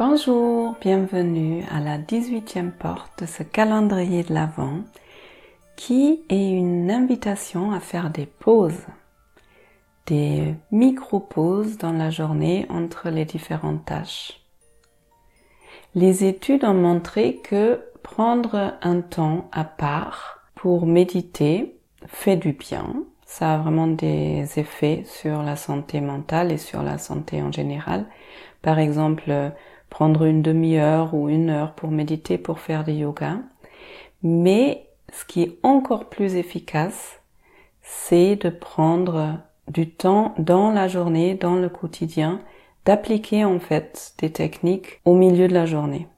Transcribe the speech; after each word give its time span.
Bonjour, 0.00 0.76
bienvenue 0.80 1.62
à 1.70 1.78
la 1.78 1.98
18e 1.98 2.70
porte 2.70 3.20
de 3.20 3.26
ce 3.26 3.42
calendrier 3.42 4.22
de 4.22 4.32
l'Avent 4.32 4.80
qui 5.76 6.22
est 6.30 6.52
une 6.52 6.90
invitation 6.90 7.72
à 7.72 7.80
faire 7.80 8.08
des 8.08 8.24
pauses, 8.24 8.86
des 10.06 10.54
micro-pauses 10.70 11.76
dans 11.76 11.92
la 11.92 12.08
journée 12.08 12.64
entre 12.70 13.10
les 13.10 13.26
différentes 13.26 13.84
tâches. 13.84 14.40
Les 15.94 16.24
études 16.24 16.64
ont 16.64 16.72
montré 16.72 17.36
que 17.44 17.82
prendre 18.02 18.78
un 18.80 19.02
temps 19.02 19.50
à 19.52 19.64
part 19.64 20.46
pour 20.54 20.86
méditer 20.86 21.76
fait 22.06 22.38
du 22.38 22.54
bien. 22.54 23.04
Ça 23.26 23.52
a 23.52 23.58
vraiment 23.58 23.86
des 23.86 24.48
effets 24.56 25.02
sur 25.04 25.42
la 25.42 25.56
santé 25.56 26.00
mentale 26.00 26.52
et 26.52 26.58
sur 26.58 26.82
la 26.82 26.96
santé 26.96 27.42
en 27.42 27.52
général. 27.52 28.06
Par 28.62 28.78
exemple, 28.78 29.52
prendre 29.90 30.24
une 30.24 30.40
demi-heure 30.40 31.12
ou 31.12 31.28
une 31.28 31.50
heure 31.50 31.74
pour 31.74 31.90
méditer, 31.90 32.38
pour 32.38 32.60
faire 32.60 32.84
du 32.84 32.92
yoga. 32.92 33.38
Mais 34.22 34.88
ce 35.12 35.24
qui 35.24 35.42
est 35.42 35.58
encore 35.62 36.08
plus 36.08 36.36
efficace, 36.36 37.20
c'est 37.82 38.36
de 38.36 38.48
prendre 38.48 39.38
du 39.68 39.90
temps 39.90 40.34
dans 40.38 40.70
la 40.70 40.88
journée, 40.88 41.34
dans 41.34 41.56
le 41.56 41.68
quotidien, 41.68 42.40
d'appliquer 42.84 43.44
en 43.44 43.60
fait 43.60 44.14
des 44.18 44.30
techniques 44.30 45.00
au 45.04 45.14
milieu 45.14 45.48
de 45.48 45.54
la 45.54 45.66
journée. 45.66 46.08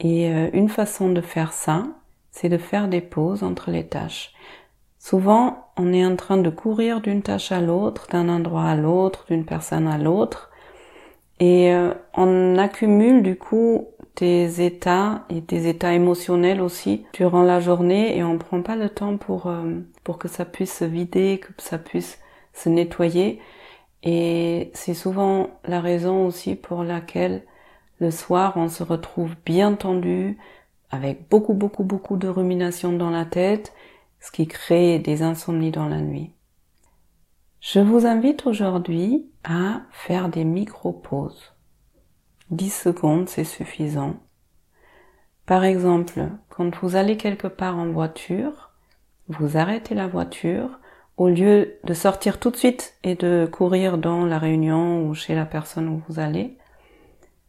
Et 0.00 0.30
euh, 0.30 0.50
une 0.52 0.68
façon 0.68 1.10
de 1.10 1.20
faire 1.20 1.52
ça, 1.52 1.86
c'est 2.30 2.48
de 2.48 2.58
faire 2.58 2.88
des 2.88 3.00
pauses 3.00 3.42
entre 3.42 3.70
les 3.70 3.86
tâches. 3.86 4.32
Souvent, 4.98 5.70
on 5.76 5.92
est 5.92 6.04
en 6.04 6.16
train 6.16 6.36
de 6.36 6.50
courir 6.50 7.00
d'une 7.00 7.22
tâche 7.22 7.52
à 7.52 7.60
l'autre, 7.60 8.08
d'un 8.10 8.28
endroit 8.28 8.64
à 8.64 8.76
l'autre, 8.76 9.24
d'une 9.28 9.44
personne 9.44 9.86
à 9.86 9.98
l'autre, 9.98 10.50
et 11.38 11.72
euh, 11.72 11.92
on 12.14 12.56
accumule 12.58 13.22
du 13.22 13.36
coup 13.36 13.88
des 14.16 14.62
états 14.62 15.26
et 15.28 15.42
des 15.42 15.68
états 15.68 15.92
émotionnels 15.92 16.60
aussi 16.62 17.04
durant 17.12 17.42
la 17.42 17.60
journée 17.60 18.16
et 18.16 18.24
on 18.24 18.38
prend 18.38 18.62
pas 18.62 18.76
le 18.76 18.88
temps 18.88 19.16
pour 19.18 19.48
euh, 19.48 19.80
pour 20.04 20.18
que 20.18 20.28
ça 20.28 20.44
puisse 20.46 20.78
se 20.78 20.84
vider, 20.84 21.40
que 21.40 21.52
ça 21.58 21.78
puisse 21.78 22.18
se 22.54 22.68
nettoyer. 22.68 23.40
Et 24.02 24.70
c'est 24.74 24.94
souvent 24.94 25.50
la 25.64 25.80
raison 25.80 26.26
aussi 26.26 26.54
pour 26.56 26.84
laquelle 26.84 27.42
le 28.00 28.10
soir 28.10 28.54
on 28.56 28.68
se 28.68 28.82
retrouve 28.82 29.34
bien 29.44 29.74
tendu, 29.74 30.38
avec 30.90 31.28
beaucoup 31.30 31.54
beaucoup 31.54 31.84
beaucoup 31.84 32.16
de 32.16 32.28
ruminations 32.28 32.92
dans 32.92 33.10
la 33.10 33.24
tête, 33.26 33.74
ce 34.20 34.30
qui 34.32 34.46
crée 34.48 34.98
des 34.98 35.22
insomnies 35.22 35.70
dans 35.72 35.88
la 35.88 36.00
nuit. 36.00 36.35
Je 37.68 37.80
vous 37.80 38.06
invite 38.06 38.46
aujourd'hui 38.46 39.28
à 39.42 39.80
faire 39.90 40.28
des 40.28 40.44
micro-pauses. 40.44 41.52
10 42.50 42.70
secondes, 42.70 43.28
c'est 43.28 43.42
suffisant. 43.42 44.14
Par 45.46 45.64
exemple, 45.64 46.28
quand 46.48 46.76
vous 46.76 46.94
allez 46.94 47.16
quelque 47.16 47.48
part 47.48 47.76
en 47.76 47.90
voiture, 47.90 48.70
vous 49.26 49.56
arrêtez 49.56 49.96
la 49.96 50.06
voiture, 50.06 50.78
au 51.16 51.28
lieu 51.28 51.74
de 51.82 51.92
sortir 51.92 52.38
tout 52.38 52.52
de 52.52 52.56
suite 52.56 52.94
et 53.02 53.16
de 53.16 53.48
courir 53.50 53.98
dans 53.98 54.24
la 54.24 54.38
réunion 54.38 55.04
ou 55.04 55.14
chez 55.14 55.34
la 55.34 55.44
personne 55.44 55.88
où 55.88 56.00
vous 56.08 56.20
allez, 56.20 56.56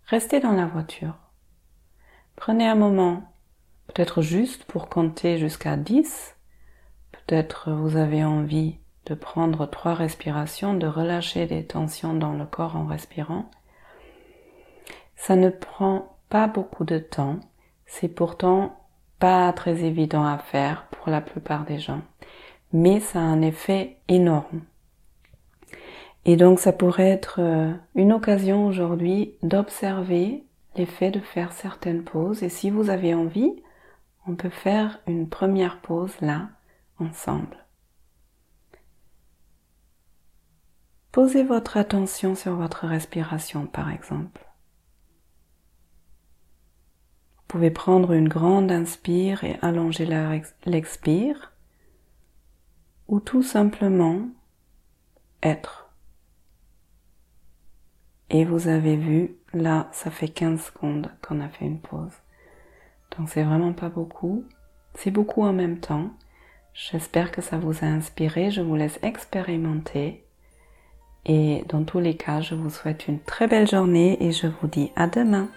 restez 0.07 0.39
dans 0.39 0.53
la 0.53 0.65
voiture. 0.65 1.13
Prenez 2.35 2.67
un 2.67 2.73
moment, 2.73 3.35
peut-être 3.85 4.23
juste 4.23 4.63
pour 4.63 4.89
compter 4.89 5.37
jusqu'à 5.37 5.77
10, 5.77 6.35
peut-être 7.11 7.71
vous 7.71 7.97
avez 7.97 8.23
envie 8.23 8.79
de 9.07 9.15
prendre 9.15 9.65
trois 9.65 9.93
respirations, 9.93 10.73
de 10.73 10.87
relâcher 10.87 11.47
des 11.47 11.65
tensions 11.65 12.13
dans 12.13 12.33
le 12.33 12.45
corps 12.45 12.75
en 12.75 12.85
respirant. 12.85 13.49
Ça 15.15 15.35
ne 15.35 15.49
prend 15.49 16.17
pas 16.29 16.47
beaucoup 16.47 16.83
de 16.83 16.99
temps, 16.99 17.39
c'est 17.85 18.09
pourtant 18.09 18.77
pas 19.19 19.51
très 19.53 19.83
évident 19.83 20.25
à 20.25 20.37
faire 20.37 20.87
pour 20.91 21.09
la 21.09 21.21
plupart 21.21 21.63
des 21.65 21.79
gens, 21.79 22.01
mais 22.73 22.99
ça 22.99 23.19
a 23.19 23.23
un 23.23 23.41
effet 23.41 23.97
énorme. 24.07 24.61
Et 26.25 26.35
donc 26.35 26.59
ça 26.59 26.73
pourrait 26.73 27.09
être 27.09 27.39
euh, 27.39 27.71
une 27.95 28.11
occasion 28.11 28.67
aujourd'hui 28.67 29.35
d'observer 29.41 30.43
l'effet 30.75 31.09
de 31.09 31.21
faire 31.21 31.53
certaines 31.53 32.03
pauses 32.03 32.43
et 32.43 32.49
si 32.49 32.69
vous 32.69 32.89
avez 32.89 33.13
envie, 33.13 33.63
on 34.27 34.35
peut 34.35 34.49
faire 34.49 34.99
une 35.07 35.29
première 35.29 35.79
pause 35.79 36.13
là, 36.21 36.49
ensemble. 36.99 37.66
Posez 41.17 41.41
votre 41.41 41.77
attention 41.77 42.35
sur 42.35 42.55
votre 42.57 42.85
respiration 42.85 43.65
par 43.65 43.89
exemple. 43.89 44.45
Vous 47.35 47.43
pouvez 47.47 47.71
prendre 47.71 48.13
une 48.13 48.29
grande 48.29 48.71
inspire 48.71 49.43
et 49.43 49.57
allonger 49.63 50.07
l'expire 50.67 51.53
ou 53.07 53.19
tout 53.19 53.41
simplement 53.41 54.29
être. 55.41 55.91
Et 58.29 58.45
vous 58.45 58.67
avez 58.67 58.95
vu, 58.95 59.37
là, 59.53 59.89
ça 59.93 60.11
fait 60.11 60.29
15 60.29 60.65
secondes 60.65 61.11
qu'on 61.23 61.41
a 61.41 61.49
fait 61.49 61.65
une 61.65 61.81
pause. 61.81 62.13
Donc 63.17 63.27
c'est 63.29 63.43
vraiment 63.43 63.73
pas 63.73 63.89
beaucoup. 63.89 64.45
C'est 64.93 65.09
beaucoup 65.09 65.41
en 65.41 65.53
même 65.53 65.79
temps. 65.79 66.11
J'espère 66.75 67.31
que 67.31 67.41
ça 67.41 67.57
vous 67.57 67.83
a 67.83 67.87
inspiré. 67.87 68.51
Je 68.51 68.61
vous 68.61 68.75
laisse 68.75 68.99
expérimenter 69.01 70.26
et 71.27 71.63
dans 71.67 71.83
tous 71.83 71.99
les 71.99 72.15
cas, 72.15 72.41
je 72.41 72.55
vous 72.55 72.69
souhaite 72.69 73.07
une 73.07 73.19
très 73.19 73.47
belle 73.47 73.67
journée 73.67 74.17
et 74.21 74.31
je 74.31 74.47
vous 74.47 74.67
dis 74.67 74.91
à 74.95 75.07
demain. 75.07 75.49